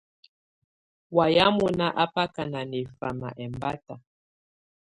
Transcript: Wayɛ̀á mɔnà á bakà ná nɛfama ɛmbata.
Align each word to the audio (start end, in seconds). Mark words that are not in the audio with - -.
Wayɛ̀á 1.15 1.47
mɔnà 1.57 1.85
á 2.01 2.05
bakà 2.13 2.43
ná 2.51 2.61
nɛfama 2.71 3.29
ɛmbata. 3.43 3.95